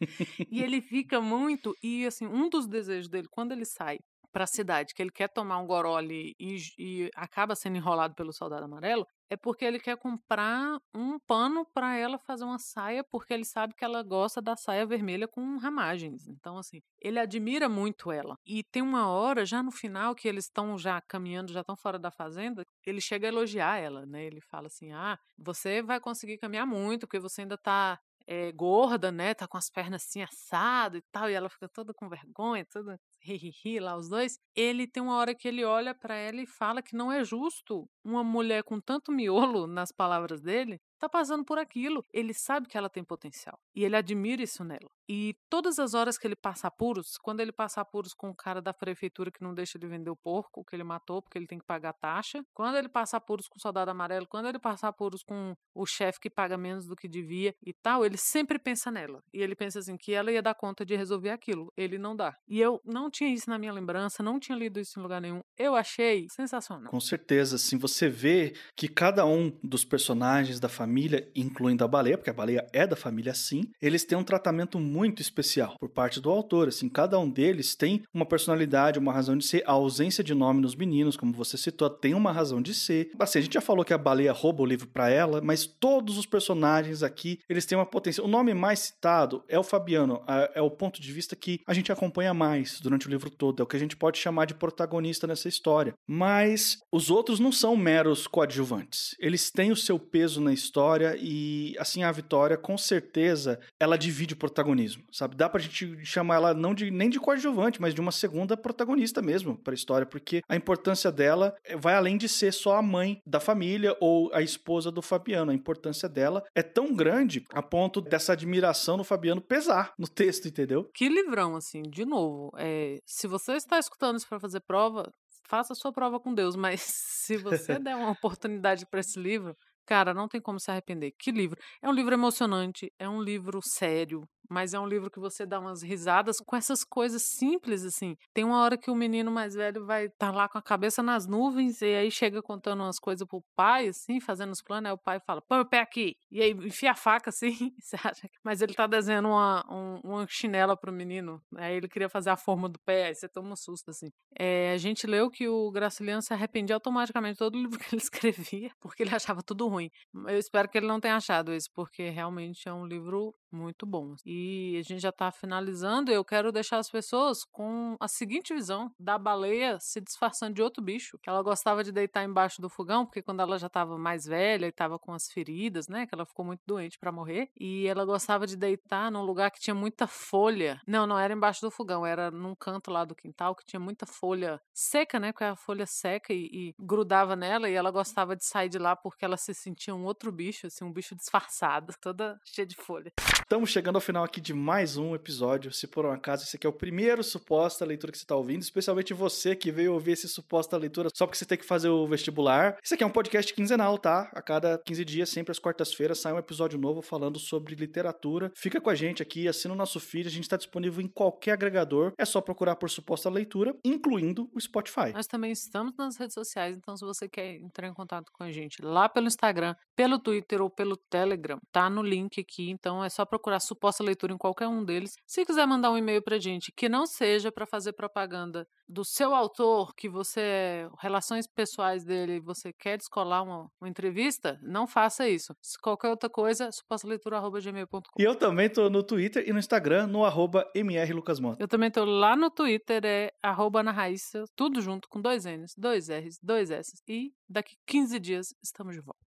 [0.50, 1.74] e ele fica muito.
[1.82, 3.98] E, assim, um dos desejos dele, quando ele sai
[4.32, 8.34] para a cidade, que ele quer tomar um gorole e, e acaba sendo enrolado pelo
[8.34, 13.32] soldado amarelo, é porque ele quer comprar um pano para ela fazer uma saia, porque
[13.32, 16.28] ele sabe que ela gosta da saia vermelha com ramagens.
[16.28, 18.36] Então, assim, ele admira muito ela.
[18.46, 21.98] E tem uma hora, já no final, que eles estão já caminhando, já estão fora
[21.98, 24.24] da fazenda, ele chega a elogiar ela, né?
[24.24, 29.12] Ele fala assim: Ah, você vai conseguir caminhar muito, porque você ainda tá é, gorda,
[29.12, 29.34] né?
[29.34, 32.98] Tá com as pernas assim assado e tal, e ela fica toda com vergonha, toda
[33.20, 34.38] ri, lá os dois.
[34.54, 37.88] Ele tem uma hora que ele olha para ela e fala que não é justo
[38.06, 42.04] uma mulher com tanto miolo nas palavras dele tá passando por aquilo.
[42.12, 44.90] Ele sabe que ela tem potencial e ele admira isso nela.
[45.08, 48.60] E todas as horas que ele passa apuros, quando ele passa apuros com o cara
[48.60, 51.58] da prefeitura que não deixa de vender o porco que ele matou porque ele tem
[51.58, 55.22] que pagar taxa, quando ele passa apuros com o soldado amarelo, quando ele passa apuros
[55.22, 59.22] com o chefe que paga menos do que devia e tal, ele sempre pensa nela.
[59.32, 61.72] E ele pensa assim que ela ia dar conta de resolver aquilo.
[61.76, 62.36] Ele não dá.
[62.48, 65.40] E eu não tinha isso na minha lembrança, não tinha lido isso em lugar nenhum.
[65.56, 66.90] Eu achei sensacional.
[66.90, 72.18] Com certeza, assim, você vê que cada um dos personagens da família, incluindo a baleia,
[72.18, 76.20] porque a baleia é da família sim, eles têm um tratamento muito especial por parte
[76.20, 76.68] do autor.
[76.68, 79.62] Assim, cada um deles tem uma personalidade, uma razão de ser.
[79.66, 83.10] A ausência de nome nos meninos, como você citou, tem uma razão de ser.
[83.18, 86.18] Assim, a gente já falou que a baleia rouba o livro para ela, mas todos
[86.18, 88.22] os personagens aqui, eles têm uma potência.
[88.22, 90.22] O nome mais citado é o Fabiano,
[90.54, 93.62] é o ponto de vista que a gente acompanha mais durante o livro todo, é
[93.62, 95.94] o que a gente pode chamar de protagonista nessa história.
[96.06, 99.14] Mas os outros não são meros coadjuvantes.
[99.20, 104.34] Eles têm o seu peso na história e, assim, a Vitória, com certeza, ela divide
[104.34, 105.36] o protagonismo sabe?
[105.36, 109.22] Dá pra gente chamar ela não de, nem de coadjuvante, mas de uma segunda protagonista
[109.22, 112.82] mesmo para a história, porque a importância dela eh, vai além de ser só a
[112.82, 115.50] mãe da família ou a esposa do Fabiano.
[115.50, 120.48] A importância dela é tão grande a ponto dessa admiração do Fabiano pesar no texto,
[120.48, 120.84] entendeu?
[120.94, 122.50] Que livrão, assim, de novo.
[122.56, 125.12] É, se você está escutando isso para fazer prova,
[125.48, 126.80] faça a sua prova com Deus, mas
[127.26, 129.56] se você der uma oportunidade para esse livro,
[129.86, 131.12] cara, não tem como se arrepender.
[131.18, 131.58] Que livro?
[131.82, 135.58] É um livro emocionante, é um livro sério, mas é um livro que você dá
[135.58, 138.16] umas risadas com essas coisas simples, assim.
[138.32, 141.02] Tem uma hora que o menino mais velho vai estar tá lá com a cabeça
[141.02, 144.92] nas nuvens e aí chega contando umas coisas pro pai, assim, fazendo os planos, aí
[144.94, 146.16] o pai fala, põe o pé aqui.
[146.30, 148.28] E aí enfia a faca, assim, você acha.
[148.44, 152.36] Mas ele tá desenhando uma, um, uma chinela pro menino, aí ele queria fazer a
[152.36, 154.08] forma do pé, aí você toma um susto, assim.
[154.38, 158.02] É, a gente leu que o Graciliano se arrependia automaticamente todo o livro que ele
[158.02, 159.75] escrevia, porque ele achava tudo ruim.
[159.80, 164.14] Eu espero que ele não tenha achado isso, porque realmente é um livro muito bom.
[164.24, 166.12] E a gente já está finalizando.
[166.12, 170.82] Eu quero deixar as pessoas com a seguinte visão da baleia se disfarçando de outro
[170.82, 174.24] bicho, que ela gostava de deitar embaixo do fogão, porque quando ela já estava mais
[174.26, 177.86] velha e estava com as feridas, né, que ela ficou muito doente para morrer, e
[177.86, 180.80] ela gostava de deitar num lugar que tinha muita folha.
[180.86, 184.06] Não, não era embaixo do fogão, era num canto lá do quintal que tinha muita
[184.06, 188.44] folha seca, né, porque a folha seca e, e grudava nela, e ela gostava de
[188.44, 192.38] sair de lá porque ela se sentia um outro bicho, assim, um bicho disfarçado, toda
[192.44, 193.12] cheia de folha.
[193.46, 195.72] Estamos chegando ao final aqui de mais um episódio.
[195.72, 198.60] Se por um acaso esse aqui é o primeiro suposta leitura que você está ouvindo,
[198.60, 202.08] especialmente você que veio ouvir esse suposta leitura só porque você tem que fazer o
[202.08, 202.76] vestibular.
[202.82, 204.28] Esse aqui é um podcast quinzenal, tá?
[204.34, 208.50] A cada 15 dias, sempre às quartas-feiras, sai um episódio novo falando sobre literatura.
[208.56, 210.26] Fica com a gente aqui, assina o nosso feed.
[210.26, 212.14] A gente está disponível em qualquer agregador.
[212.18, 215.12] É só procurar por suposta leitura, incluindo o Spotify.
[215.14, 218.50] Nós também estamos nas redes sociais, então se você quer entrar em contato com a
[218.50, 222.70] gente lá pelo Instagram, pelo Twitter ou pelo Telegram, tá no link aqui.
[222.70, 225.14] Então é só procurar suposta leitura em qualquer um deles.
[225.26, 229.34] Se quiser mandar um e-mail pra gente que não seja para fazer propaganda do seu
[229.34, 235.54] autor, que você, relações pessoais dele, você quer descolar uma, uma entrevista, não faça isso.
[235.60, 238.00] Se qualquer outra coisa, supostaleitura.gmail.com.
[238.18, 241.62] E eu também tô no Twitter e no Instagram, no arroba mrlucasmota.
[241.62, 245.74] Eu também tô lá no Twitter, é arroba na Raíssa, tudo junto, com dois N's,
[245.76, 247.02] dois R's, dois S's.
[247.08, 249.25] E daqui 15 dias estamos de volta.